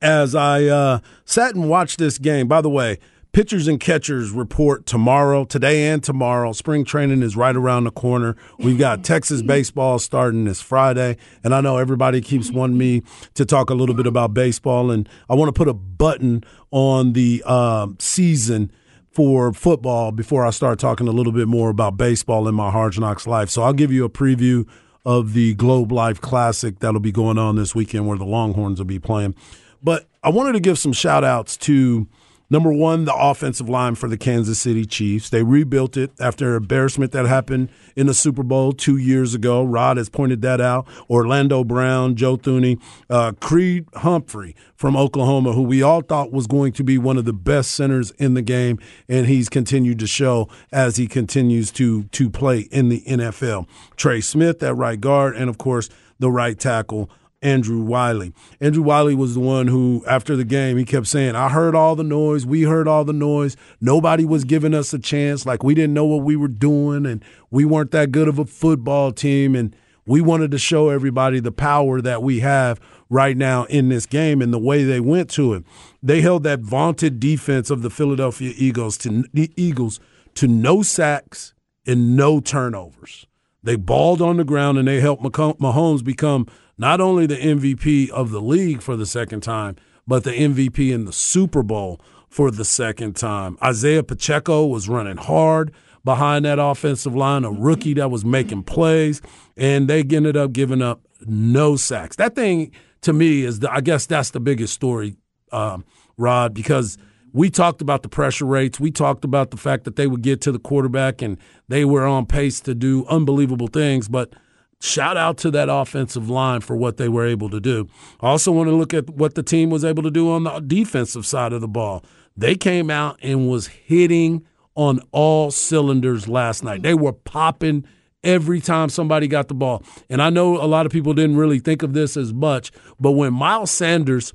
[0.00, 2.48] as I uh, sat and watched this game.
[2.48, 2.98] By the way,
[3.34, 6.52] pitchers and catchers report tomorrow, today and tomorrow.
[6.52, 8.36] Spring training is right around the corner.
[8.58, 13.02] We've got Texas baseball starting this Friday, and I know everybody keeps wanting me
[13.34, 17.12] to talk a little bit about baseball, and I want to put a button on
[17.12, 18.70] the um, season
[19.10, 22.98] for football before I start talking a little bit more about baseball in my Hard
[22.98, 23.50] Knocks life.
[23.50, 24.66] So I'll give you a preview
[25.04, 28.86] of the Globe Life Classic that'll be going on this weekend where the Longhorns will
[28.86, 29.34] be playing.
[29.82, 32.06] But I wanted to give some shout outs to
[32.50, 35.30] Number one, the offensive line for the Kansas City Chiefs.
[35.30, 39.64] They rebuilt it after embarrassment that happened in the Super Bowl two years ago.
[39.64, 40.86] Rod has pointed that out.
[41.08, 46.72] Orlando Brown, Joe Thuney, uh, Creed Humphrey from Oklahoma, who we all thought was going
[46.72, 48.78] to be one of the best centers in the game,
[49.08, 53.66] and he's continued to show as he continues to to play in the NFL.
[53.96, 57.10] Trey Smith at right guard, and of course the right tackle.
[57.44, 58.32] Andrew Wylie.
[58.58, 61.94] Andrew Wylie was the one who, after the game, he kept saying, I heard all
[61.94, 62.46] the noise.
[62.46, 63.54] We heard all the noise.
[63.82, 65.44] Nobody was giving us a chance.
[65.44, 68.46] Like we didn't know what we were doing and we weren't that good of a
[68.46, 69.54] football team.
[69.54, 69.76] And
[70.06, 72.80] we wanted to show everybody the power that we have
[73.10, 75.64] right now in this game and the way they went to it.
[76.02, 80.00] They held that vaunted defense of the Philadelphia Eagles to the Eagles
[80.36, 81.52] to no sacks
[81.86, 83.26] and no turnovers.
[83.62, 86.46] They balled on the ground and they helped Mahomes become–
[86.78, 91.04] not only the MVP of the league for the second time, but the MVP in
[91.04, 93.56] the Super Bowl for the second time.
[93.64, 95.72] Isiah Pacheco was running hard
[96.04, 99.22] behind that offensive line, a rookie that was making plays,
[99.56, 102.16] and they ended up giving up no sacks.
[102.16, 105.16] That thing to me is, the, I guess that's the biggest story,
[105.52, 105.84] um,
[106.18, 106.98] Rod, because
[107.32, 108.78] we talked about the pressure rates.
[108.78, 112.04] We talked about the fact that they would get to the quarterback and they were
[112.04, 114.34] on pace to do unbelievable things, but–
[114.84, 117.88] Shout out to that offensive line for what they were able to do.
[118.20, 120.60] I also want to look at what the team was able to do on the
[120.60, 122.04] defensive side of the ball.
[122.36, 124.44] They came out and was hitting
[124.74, 126.82] on all cylinders last night.
[126.82, 127.86] They were popping
[128.22, 129.82] every time somebody got the ball.
[130.10, 132.70] And I know a lot of people didn't really think of this as much,
[133.00, 134.34] but when Miles Sanders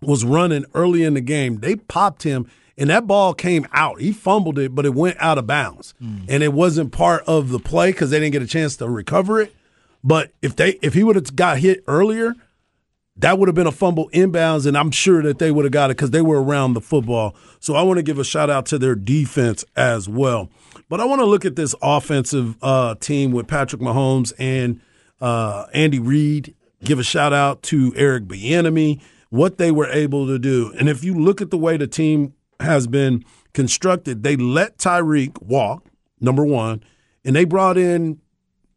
[0.00, 2.46] was running early in the game, they popped him
[2.78, 4.00] and that ball came out.
[4.00, 5.94] He fumbled it, but it went out of bounds.
[6.02, 6.24] Mm.
[6.28, 9.40] And it wasn't part of the play because they didn't get a chance to recover
[9.40, 9.54] it.
[10.06, 12.36] But if they if he would have got hit earlier,
[13.16, 15.90] that would have been a fumble inbounds, and I'm sure that they would have got
[15.90, 17.34] it because they were around the football.
[17.58, 20.48] So I want to give a shout out to their defense as well.
[20.88, 24.80] But I want to look at this offensive uh, team with Patrick Mahomes and
[25.20, 26.54] uh, Andy Reid.
[26.84, 30.72] Give a shout out to Eric Bieniemy, what they were able to do.
[30.78, 35.42] And if you look at the way the team has been constructed, they let Tyreek
[35.42, 35.84] walk,
[36.20, 36.84] number one,
[37.24, 38.20] and they brought in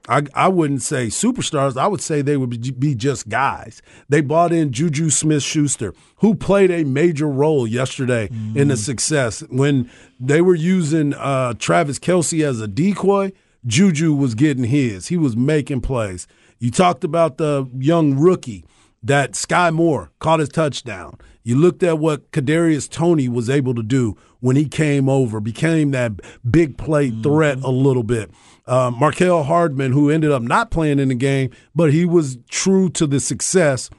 [0.10, 1.78] I, I wouldn't say superstars.
[1.78, 3.82] I would say they would be just guys.
[4.10, 8.56] They bought in Juju Smith Schuster, who played a major role yesterday mm.
[8.56, 8.84] in the mm.
[8.84, 9.42] success.
[9.50, 13.32] When they were using uh, Travis Kelce as a decoy,
[13.68, 15.08] Juju was getting his.
[15.08, 16.28] He was making plays.
[16.58, 18.66] You talked about the young rookie
[19.04, 21.18] that Skyy Moore caught his touchdown.
[21.44, 25.92] You looked at what Kadarius Toney was able to do when he came over, became
[25.92, 26.14] that
[26.50, 27.66] big play threat mm-hmm.
[27.66, 28.32] a little bit
[28.70, 32.90] uh, Mecole Hardman, who ended up not playing in the game, but he was true
[32.92, 33.90] to the success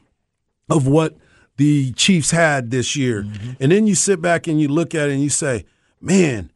[0.71, 1.17] of what
[1.57, 3.25] the Chiefs had this year.
[3.25, 3.51] Mm-hmm.
[3.59, 5.65] And then you sit back and you look at it and you say,
[6.01, 6.53] man,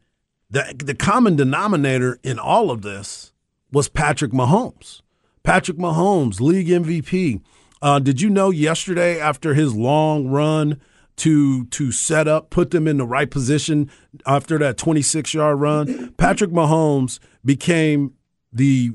[0.49, 3.33] the, the common denominator in all of this
[3.71, 5.01] was Patrick Mahomes.
[5.43, 7.41] Patrick Mahomes, league MVP.
[7.81, 10.79] Uh, did you know yesterday after his long run
[11.17, 13.89] to to set up, put them in the right position
[14.25, 16.13] after that 26 yard run.
[16.17, 18.13] Patrick Mahomes became
[18.51, 18.91] the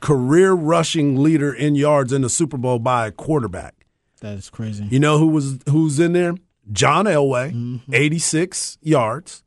[0.00, 3.86] career rushing leader in yards in the Super Bowl by a quarterback.
[4.20, 4.86] That is crazy.
[4.90, 6.34] You know who was who's in there?
[6.70, 7.92] John Elway, mm-hmm.
[7.92, 9.42] 86 yards.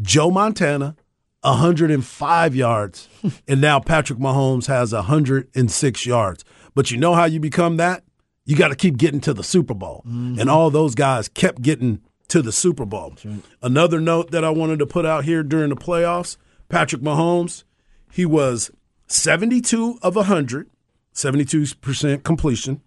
[0.00, 0.94] Joe Montana,
[1.40, 3.08] 105 yards.
[3.48, 6.44] and now Patrick Mahomes has 106 yards.
[6.74, 8.04] But you know how you become that?
[8.46, 10.02] You got to keep getting to the Super Bowl.
[10.06, 10.40] Mm-hmm.
[10.40, 13.14] And all those guys kept getting to the Super Bowl.
[13.24, 13.42] Right.
[13.60, 16.36] Another note that I wanted to put out here during the playoffs
[16.68, 17.64] Patrick Mahomes,
[18.10, 18.70] he was
[19.06, 20.68] 72 of 100,
[21.14, 22.82] 72% completion,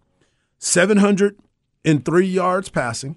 [0.58, 3.16] 703 yards passing,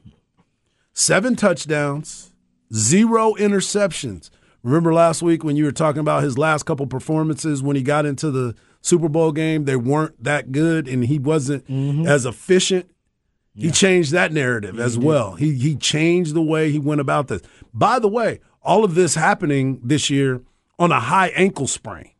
[0.92, 2.32] seven touchdowns,
[2.72, 4.30] zero interceptions.
[4.62, 8.06] Remember last week when you were talking about his last couple performances when he got
[8.06, 12.06] into the Super Bowl game, they weren't that good and he wasn't mm-hmm.
[12.06, 12.90] as efficient.
[13.54, 13.66] Yeah.
[13.66, 15.34] He changed that narrative as well.
[15.34, 17.42] He he changed the way he went about this.
[17.72, 20.42] By the way, all of this happening this year
[20.78, 22.10] on a high ankle sprain.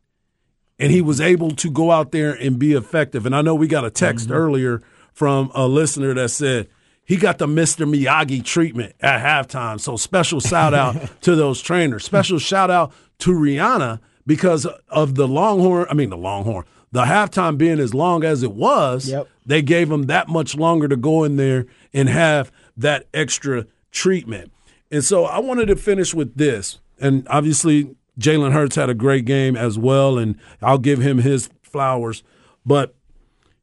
[0.79, 3.25] And he was able to go out there and be effective.
[3.25, 4.35] And I know we got a text mm-hmm.
[4.35, 6.67] earlier from a listener that said
[7.05, 7.87] he got the Mr.
[7.87, 9.79] Miyagi treatment at halftime.
[9.79, 12.05] So special shout out to those trainers.
[12.05, 15.87] Special shout out to Rihanna because of the Longhorn.
[15.89, 16.65] I mean, the Longhorn.
[16.91, 19.27] The halftime being as long as it was, yep.
[19.45, 24.51] they gave him that much longer to go in there and have that extra treatment.
[24.91, 26.79] And so I wanted to finish with this.
[26.99, 31.49] And obviously, Jalen Hurts had a great game as well, and I'll give him his
[31.63, 32.23] flowers.
[32.65, 32.95] But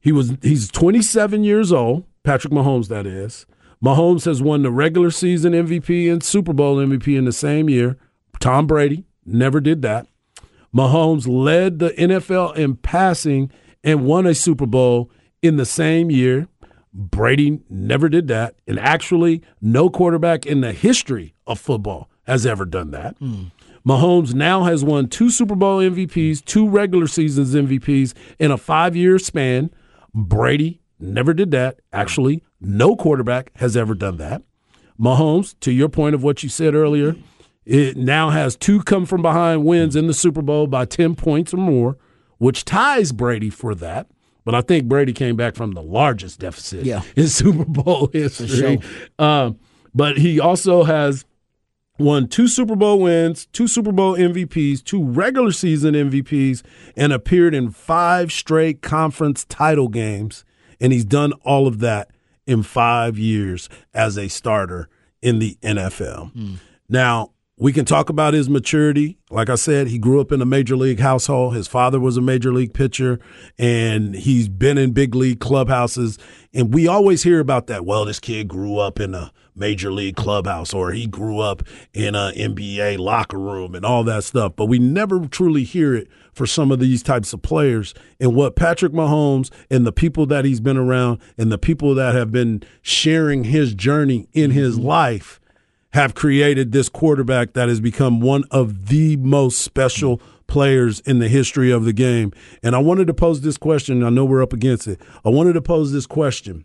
[0.01, 3.47] he was he's 27 years old, Patrick Mahomes, that is.
[3.83, 7.97] Mahomes has won the regular season MVP and Super Bowl MVP in the same year.
[8.39, 10.07] Tom Brady never did that.
[10.75, 13.51] Mahomes led the NFL in passing
[13.83, 15.11] and won a Super Bowl
[15.43, 16.49] in the same year.
[16.93, 18.55] Brady never did that.
[18.67, 23.17] And actually, no quarterback in the history of football has ever done that.
[23.19, 23.45] Hmm.
[23.87, 28.95] Mahomes now has won two Super Bowl MVPs, two regular seasons MVPs in a five
[28.95, 29.71] year span.
[30.15, 31.81] Brady never did that.
[31.93, 34.43] Actually, no quarterback has ever done that.
[35.01, 37.17] Mahomes, to your point of what you said earlier,
[37.71, 41.55] it now has two come from behind wins in the Super Bowl by 10 points
[41.55, 41.97] or more,
[42.39, 44.09] which ties Brady for that.
[44.45, 47.03] But I think Brady came back from the largest deficit Yeah.
[47.15, 48.49] in Super Bowl history.
[48.49, 48.79] sure.
[49.19, 49.59] Um,
[49.95, 51.25] but he also has
[51.99, 56.63] won two Super Bowl wins, two Super Bowl MVPs, two regular season MVPs,
[56.97, 60.45] and appeared in five straight conference title games.
[60.81, 62.11] And he's done all of that
[62.47, 64.89] in five years as a starter
[65.21, 66.59] in the NFL.
[66.89, 69.19] Now, we can talk about his maturity.
[69.29, 71.55] Like I said, he grew up in a major league household.
[71.55, 73.21] His father was a major league pitcher,
[73.59, 76.19] and he's been in big league clubhouses.
[76.55, 77.85] And we always hear about that.
[77.85, 82.15] Well, this kid grew up in a major league clubhouse, or he grew up in
[82.15, 84.55] an NBA locker room, and all that stuff.
[84.57, 87.93] But we never truly hear it for some of these types of players.
[88.19, 92.15] And what Patrick Mahomes and the people that he's been around, and the people that
[92.15, 94.87] have been sharing his journey in his mm-hmm.
[94.87, 95.40] life
[95.93, 101.29] have created this quarterback that has become one of the most special players in the
[101.29, 102.33] history of the game.
[102.63, 104.03] And I wanted to pose this question.
[104.05, 105.01] I know we're up against it.
[105.25, 106.65] I wanted to pose this question.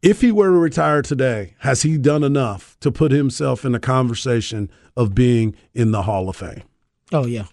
[0.00, 3.80] If he were to retire today, has he done enough to put himself in the
[3.80, 6.62] conversation of being in the Hall of Fame?
[7.12, 7.46] Oh yeah.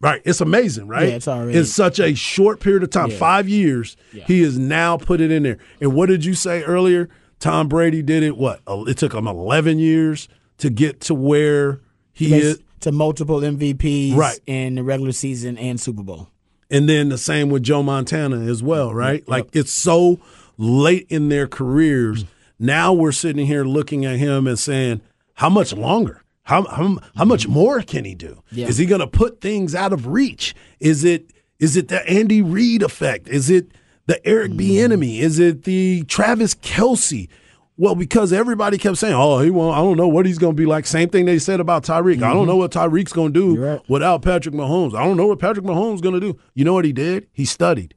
[0.00, 0.20] Right.
[0.24, 1.08] It's amazing, right?
[1.08, 3.16] Yeah, it's already- In such a short period of time, Yeah.
[3.16, 3.96] five years,
[4.26, 5.58] he has now put it in there.
[5.80, 7.08] And what did you say earlier?
[7.44, 8.62] Tom Brady did it, what?
[8.66, 11.80] It took him 11 years to get to where
[12.14, 12.58] he is.
[12.80, 14.40] to multiple MVPs Right.
[14.46, 16.28] in the regular season and Super Bowl.
[16.70, 19.28] And then the same with Joe Montana as well, right?
[19.28, 20.20] Like it's so
[20.56, 22.24] late in their careers.
[22.58, 25.02] Now we're sitting here looking at him and saying,
[25.34, 26.22] how much longer?
[26.44, 28.42] How how, how much more can he do?
[28.52, 28.68] Yeah.
[28.68, 30.54] Is he going to put things out of reach?
[30.80, 33.28] Is it is it the Andy Reid effect?
[33.28, 33.68] Is it
[34.06, 35.16] the Eric Bieniemy?
[35.16, 35.24] Mm-hmm.
[35.24, 37.28] Is it the Travis Kelce?
[37.76, 39.76] Well, because everybody kept saying, "Oh, he won't.
[39.76, 42.16] I don't know what he's going to be like." Same thing they said about Tyreek.
[42.16, 42.46] I don't mm-hmm.
[42.46, 43.80] know what Tyreek's going to do right.
[43.88, 44.94] without Patrick Mahomes.
[44.94, 46.38] I don't know what Patrick Mahomes going to do.
[46.54, 47.26] You know what he did?
[47.32, 47.94] He studied.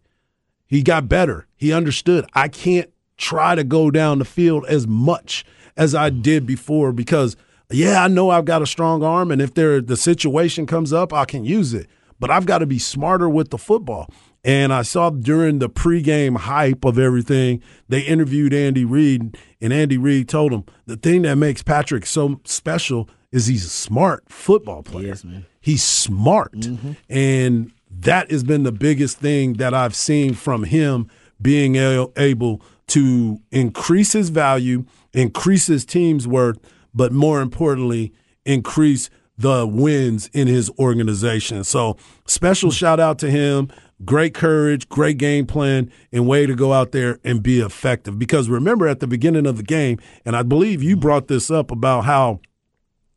[0.65, 1.47] He got better.
[1.55, 2.25] He understood.
[2.33, 7.35] I can't try to go down the field as much as I did before because
[7.71, 11.13] yeah, I know I've got a strong arm and if there the situation comes up,
[11.13, 11.87] I can use it.
[12.19, 14.09] But I've got to be smarter with the football.
[14.47, 19.97] And I saw during the pregame hype of everything, they interviewed Andy Reid, and Andy
[19.97, 24.83] Reid told him the thing that makes Patrick so special is he's a smart football
[24.83, 25.07] player.
[25.07, 25.45] Yes, man.
[25.59, 26.53] He's smart.
[26.53, 26.93] Mm-hmm.
[27.09, 31.09] And that has been the biggest thing that I've seen from him
[31.41, 36.57] being able to increase his value, increase his team's worth,
[36.93, 38.13] but more importantly,
[38.45, 41.63] increase the wins in his organization.
[41.63, 42.75] So, special hmm.
[42.75, 43.69] shout out to him.
[44.05, 48.19] Great courage, great game plan, and way to go out there and be effective.
[48.19, 51.71] Because remember at the beginning of the game, and I believe you brought this up
[51.71, 52.39] about how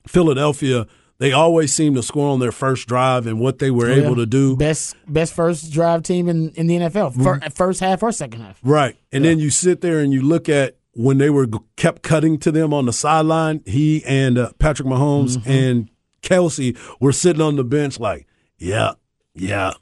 [0.06, 0.86] Philadelphia,
[1.18, 4.02] they always seem to score on their first drive and what they were Oh, yeah.
[4.04, 4.56] able to do.
[4.56, 7.22] Best best first drive team in, in the NFL.
[7.22, 8.58] Fir- first half or second half.
[8.62, 8.96] Right.
[9.12, 12.50] And then you sit there and you look at when they were kept cutting to
[12.50, 15.50] them on the sideline, he and uh, Patrick Mahomes Mm-hmm.
[15.50, 15.90] and
[16.22, 18.26] Kelce were sitting on the bench like,
[18.58, 18.92] yeah,
[19.34, 19.74] yeah,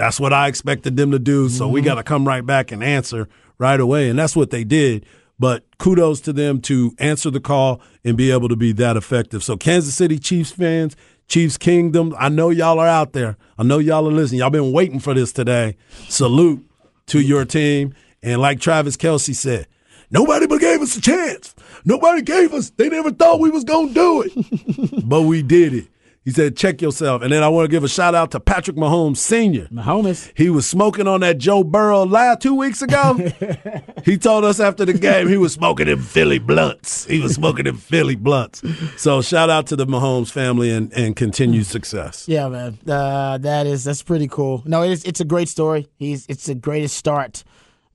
[0.00, 1.48] that's what I expected them to do.
[1.50, 1.74] So Mm-hmm.
[1.74, 4.08] we got to come right back and answer right away.
[4.08, 5.04] And that's what they did.
[5.38, 9.42] But kudos to them to answer the call and be able to be that effective.
[9.44, 10.96] So Kansas City Chiefs fans,
[11.28, 13.36] Chiefs Kingdom, I know y'all are out there.
[13.58, 14.40] I know y'all are listening.
[14.40, 15.76] Y'all been waiting for this today.
[16.08, 16.64] Salute
[17.06, 17.94] to your team.
[18.22, 19.66] And like Travis Kelce said,
[20.10, 21.54] nobody but gave us a chance.
[21.84, 22.70] Nobody gave us.
[22.70, 25.88] They never thought we was gonna do it, but we did it.
[26.22, 28.76] He said, "Check yourself." And then I want to give a shout out to Patrick
[28.76, 29.68] Mahomes Senior.
[29.68, 30.30] Mahomes.
[30.36, 33.14] He was smoking on that Joe Burrow last two weeks ago.
[34.04, 37.06] he told us after the game he was smoking them Philly blunts.
[37.06, 38.62] He was smoking them Philly blunts.
[38.98, 42.28] So shout out to the Mahomes family and, and continued success.
[42.28, 42.78] Yeah, man.
[42.86, 44.62] Uh, that is that's pretty cool.
[44.66, 45.88] No, it's it's a great story.
[45.96, 47.44] He's it's the greatest start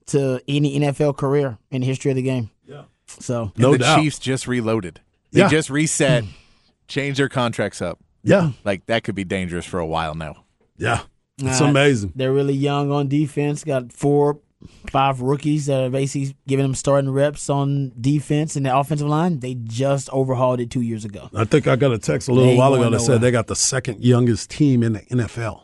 [0.06, 2.50] to any NFL career in the history of the game.
[2.66, 2.82] Yeah.
[3.06, 4.00] So No the doubt.
[4.00, 5.00] Chiefs just reloaded.
[5.30, 5.48] They Yeah.
[5.48, 6.24] just reset,
[6.88, 8.00] changed their contracts up.
[8.26, 10.44] Yeah, Like that could be dangerous for a while now.
[10.76, 11.02] yeah,
[11.38, 12.12] it's Uh, amazing.
[12.14, 13.64] They're really young on defense.
[13.64, 14.40] Got four
[14.90, 19.38] five rookies that are basically giving them starting reps on defense and the offensive line.
[19.40, 21.28] They just overhauled it two years ago.
[21.34, 23.18] I think I got a text a little They while ago that going said nowhere.
[23.20, 25.60] they got the second youngest team in the NFL.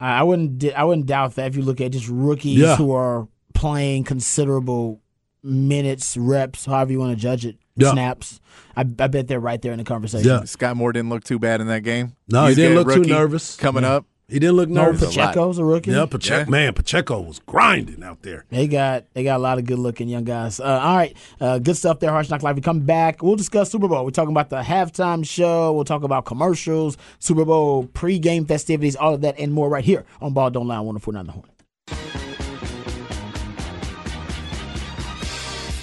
[0.00, 0.64] I I wouldn't.
[0.74, 2.76] I wouldn't doubt that if you look at just rookies Yeah.
[2.76, 5.00] who are playing considerable
[5.42, 7.92] minutes, reps, however you want to judge it, Yeah.
[7.92, 8.40] snaps.
[8.76, 10.28] I, I bet they're right there in the conversation.
[10.28, 10.40] Yeah.
[10.40, 12.14] Skyy Moore didn't look too bad in that game.
[12.28, 13.56] No, He's he didn't look too nervous.
[13.56, 13.94] Coming Yeah.
[13.94, 14.06] up.
[14.26, 15.14] He didn't look No, nervous.
[15.14, 15.90] Pacheco's a rookie.
[15.90, 16.44] Yeah, Pacheco.
[16.44, 16.48] Yeah.
[16.50, 18.46] Man, Pacheco was grinding out there.
[18.48, 20.60] They got they got a lot of good looking young guys.
[20.60, 22.10] Uh, all right, uh, good stuff there.
[22.10, 22.56] Hard Knock Life.
[22.56, 23.22] We come back.
[23.22, 24.02] We'll discuss Super Bowl.
[24.02, 25.74] We're talking about the halftime show.
[25.74, 30.06] We'll talk about commercials, Super Bowl pregame festivities, all of that and more right here
[30.22, 30.80] on Ball Don't Lie.
[30.80, 31.50] One four nine the horn.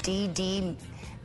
[0.03, 0.75] DD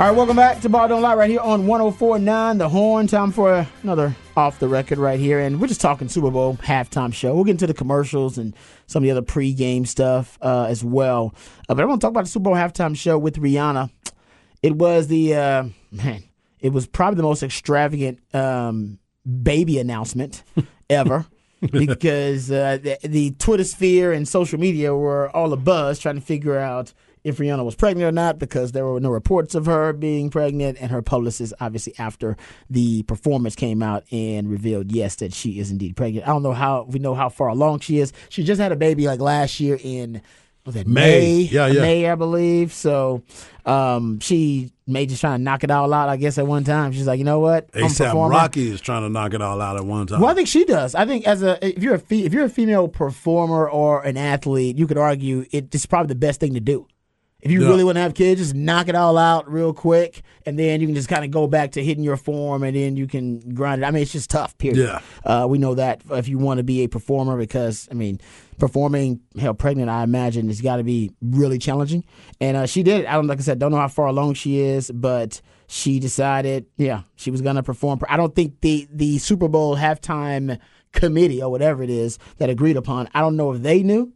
[0.00, 3.06] All right, welcome back to Ball Don't Lie right here on 1049 The Horn.
[3.06, 5.40] Time for another off the record right here.
[5.40, 7.34] And we're just talking Super Bowl halftime show.
[7.34, 11.34] We'll get into the commercials and some of the other pregame stuff uh, as well.
[11.68, 13.90] Uh, but I want to talk about the Super Bowl halftime show with Rihanna.
[14.62, 16.24] It was the, uh, man,
[16.60, 19.00] it was probably the most extravagant um,
[19.42, 20.44] baby announcement
[20.88, 21.26] ever.
[21.72, 26.56] because uh, the, the Twitter sphere and social media were all abuzz trying to figure
[26.56, 26.94] out
[27.24, 30.78] if Rihanna was pregnant or not because there were no reports of her being pregnant,
[30.80, 32.36] and her publicist, obviously, after
[32.68, 36.26] the performance came out and revealed, yes, that she is indeed pregnant.
[36.26, 38.12] I don't know how we know how far along she is.
[38.28, 40.22] She just had a baby like last year in
[40.66, 41.20] was it May.
[41.20, 41.40] May?
[41.42, 41.80] Yeah, yeah.
[41.80, 42.72] May, I believe.
[42.72, 43.22] So
[43.64, 46.08] um, she may just try to knock it all out.
[46.08, 48.30] I guess at one time she's like, you know what, ASAP.
[48.30, 50.20] Rocky is trying to knock it all out at one time.
[50.20, 50.94] Well, I think she does.
[50.94, 54.16] I think as a if you're a fe- if you're a female performer or an
[54.16, 56.86] athlete, you could argue it, it's probably the best thing to do.
[57.42, 57.68] If you Yeah.
[57.68, 60.86] really want to have kids, just knock it all out real quick, and then you
[60.86, 63.82] can just kind of go back to hitting your form, and then you can grind
[63.82, 63.86] it.
[63.86, 64.56] I mean, it's just tough.
[64.58, 64.78] Period.
[64.88, 65.00] Yeah.
[65.24, 68.20] Uh, we know that if you want to be a performer, because I mean,
[68.58, 72.04] performing hell pregnant, I imagine it's got to be really challenging.
[72.40, 73.02] And uh, she did.
[73.02, 73.06] it.
[73.06, 76.66] I don't like I said, don't know how far along she is, but she decided,
[76.76, 78.00] yeah, she was gonna perform.
[78.08, 80.58] I don't think the the Super Bowl halftime
[80.92, 83.08] committee or whatever it is that agreed upon.
[83.14, 84.12] I don't know if they knew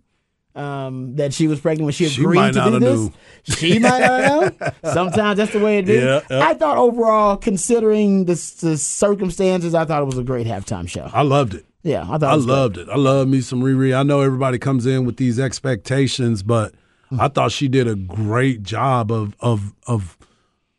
[0.55, 3.01] um, that she was pregnant when she She agreed might to do this.
[3.01, 3.13] knew.
[3.45, 4.21] She might not
[4.61, 4.71] know.
[4.93, 6.03] Sometimes that's the way it is.
[6.05, 6.47] Yeah, yeah.
[6.49, 11.11] I thought overall, considering the, the circumstances, I thought it was a great halftime show.
[11.13, 11.67] I loved it.
[11.83, 12.47] Yeah, I thought it I good.
[12.49, 12.89] loved it.
[12.89, 13.95] I love me some Riri.
[13.95, 16.73] I know everybody comes in with these expectations, but
[17.19, 20.17] I thought she did a great job of of of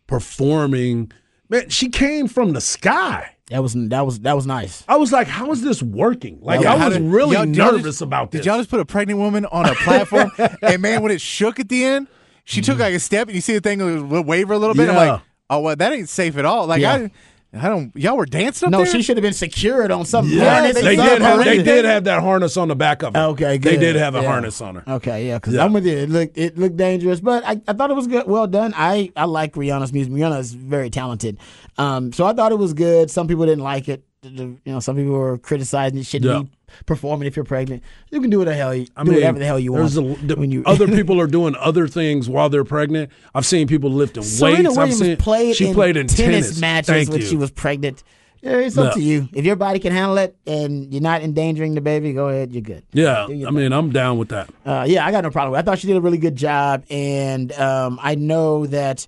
[0.07, 1.11] performing.
[1.49, 3.34] Man, she came from the sky.
[3.51, 4.83] That was that was that was nice.
[4.87, 6.39] I was like, how is this working?
[6.41, 8.39] Like Yeah, I was did- really Y'all- did y'all nervous just- about this.
[8.41, 10.31] Did y'all just put a pregnant woman on a platform?
[10.63, 12.07] and man, when it shook at the end,
[12.43, 12.81] she took mm-hmm.
[12.81, 14.89] like a step, and you see the thing waver a little bit.
[14.89, 16.65] I'm like, oh well, that ain't safe at all.
[16.65, 16.93] Like Yeah.
[16.93, 17.11] I,
[17.55, 17.91] I don't.
[17.95, 18.87] Y'all were dancing up No, there.
[18.87, 20.73] she should have been secured on some Yeah, harness.
[20.81, 23.21] they did have they did have that harness on the back of her.
[23.29, 23.73] Okay, good.
[23.73, 24.27] They did have a Yeah.
[24.27, 24.83] harness on her.
[24.95, 25.63] Okay, yeah, because Yeah.
[25.65, 25.97] I'm with you.
[25.97, 28.27] It looked it looked dangerous, but I, I thought it was good.
[28.27, 28.73] Well done.
[28.75, 30.11] I I like Rihanna's music.
[30.13, 31.37] Rihanna is very talented.
[31.77, 33.09] Um, so I thought it was good.
[33.09, 34.03] Some people didn't like it.
[34.25, 36.05] The- the- You know, some people are criticizing it.
[36.05, 36.39] Shouldn't Yeah.
[36.43, 36.49] be
[36.87, 37.83] performing if you're pregnant.
[38.11, 39.95] You can do what the hell you I do mean, whatever the hell you want.
[39.95, 43.11] a- the- when you other people are doing other things while they're pregnant.
[43.35, 44.77] I've seen people lifting Serena weights.
[44.79, 47.27] I've seen, played she in played in tennis, tennis, matches Thank when you.
[47.27, 48.03] she was pregnant.
[48.41, 49.01] Yeah, it's up Yeah.
[49.01, 49.29] to you.
[49.33, 52.51] If your body can handle it and you're not endangering the baby, go ahead.
[52.51, 52.83] You're good.
[52.93, 54.49] Yeah, I mean, I'm down with that.
[54.65, 55.57] Uh, yeah, I got no problem.
[55.57, 59.05] I thought she did a really good job, and um, I know that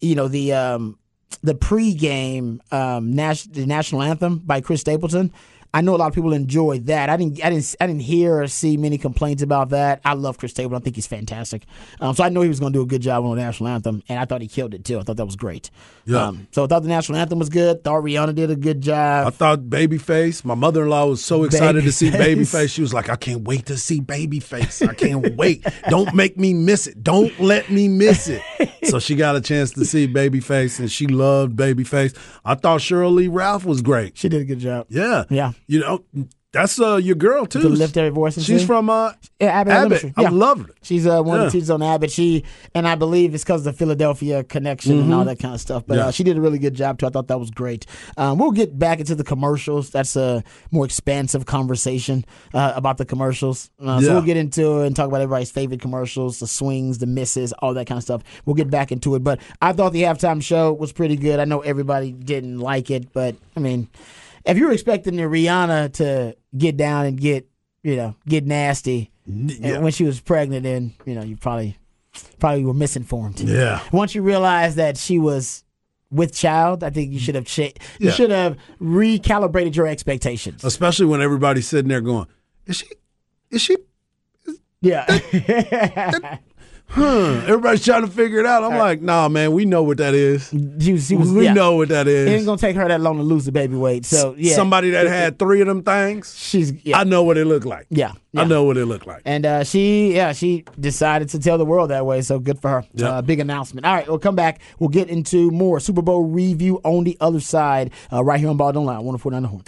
[0.00, 0.97] you know the um,
[1.42, 5.32] the pregame um, nas- the national anthem by Chris Stapleton.
[5.78, 7.08] I know a lot of people enjoy that.
[7.08, 10.00] I didn't, I didn't, I didn't hear or see many complaints about that.
[10.04, 10.76] I love Chris Stapleton.
[10.76, 11.66] I think he's fantastic.
[12.00, 13.68] Um, so I know he was going to do a good job on the national
[13.68, 14.98] anthem, and I thought he killed it too.
[14.98, 15.70] I thought that was great.
[16.04, 16.26] Yeah.
[16.26, 17.84] Um, so I thought the national anthem was good.
[17.84, 19.28] Thought Rihanna did a good job.
[19.28, 20.44] I thought Babyface.
[20.44, 22.36] My mother-in-law was so excited to see Babyface.
[22.38, 22.70] Babyface.
[22.74, 24.88] She was like, "I can't wait to see Babyface.
[24.88, 25.64] I can't wait.
[25.88, 27.04] Don't make me miss it.
[27.04, 28.42] Don't let me miss it."
[28.84, 32.16] so she got a chance to see Babyface, and she loved Babyface.
[32.44, 34.16] I thought Sheryl Lee Ralph was great.
[34.18, 34.86] she did a good job.
[34.88, 35.52] Yeah, Yeah.
[35.68, 36.04] You know,
[36.50, 37.60] That's uh your girl too.
[37.60, 38.66] To lift every voice and She's sing?
[38.66, 40.04] from uh Yeah, Abbott, Abbott.
[40.04, 40.12] Elementary.
[40.16, 40.72] I love her.
[40.82, 42.10] She's uh, one of the teachers on Abbott.
[42.10, 42.44] She
[42.74, 45.84] and I believe it's because of the Philadelphia connection and all that kind of stuff.
[45.86, 46.00] But Mm-hmm.
[46.04, 46.08] Yeah.
[46.08, 47.06] uh, she did a really good job too.
[47.06, 47.84] I thought that was great.
[48.16, 49.90] Um, we'll get back into the commercials.
[49.90, 53.70] That's a more expansive conversation uh, about the commercials.
[53.78, 57.06] Uh, So we'll get into it and talk about everybody's favorite commercials, the swings, the
[57.06, 58.22] misses, all that kind of stuff.
[58.46, 59.22] We'll get back into it.
[59.22, 61.40] But I thought the halftime show was pretty good.
[61.40, 63.88] I know everybody didn't like it, but I mean,
[64.44, 67.48] if you were expecting the Rihanna to get down and get
[67.82, 71.76] you know get nasty and when she was pregnant, then you know you probably
[72.38, 73.40] probably were misinformed.
[73.40, 73.80] Yeah.
[73.92, 75.64] Once you realize that she was
[76.10, 77.64] with child, I think you should have cha-
[77.98, 78.10] you Yeah.
[78.12, 80.64] should have recalibrated your expectations.
[80.64, 82.26] Especially when everybody's sitting there going,
[82.66, 82.86] Is she
[83.50, 83.76] is she
[84.80, 85.04] Yeah.
[86.88, 87.42] huh?
[87.46, 88.64] Everybody's trying to figure it out.
[88.64, 90.48] I'm like, nah, man, we know what that is.
[90.80, 91.52] she she was, we yeah.
[91.52, 92.28] know what that is.
[92.28, 94.04] It ain't gonna take her that long to lose the baby weight.
[94.04, 96.98] So yeah, Somebody that had three of them things, she's yeah.
[96.98, 97.86] I know what it looked like.
[97.90, 99.22] Yeah, I know what it looked like.
[99.24, 102.22] And uh, she, yeah, she decided to tell the world that way.
[102.22, 102.84] So good for her.
[102.94, 103.10] Yep.
[103.10, 103.86] Uh, big announcement.
[103.86, 104.60] All right, we'll come back.
[104.78, 108.56] We'll get into more Super Bowl review on the other side, uh, right here on
[108.56, 109.62] Ball Don't Lie, 104.9 The Horn.